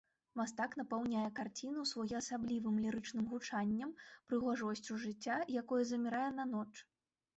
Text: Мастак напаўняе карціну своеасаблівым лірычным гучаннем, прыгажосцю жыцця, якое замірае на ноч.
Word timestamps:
Мастак 0.39 0.71
напаўняе 0.79 1.25
карціну 1.39 1.83
своеасаблівым 1.91 2.79
лірычным 2.85 3.29
гучаннем, 3.35 3.93
прыгажосцю 4.31 4.99
жыцця, 5.05 5.37
якое 5.63 5.83
замірае 5.95 6.29
на 6.41 6.53
ноч. 6.57 6.69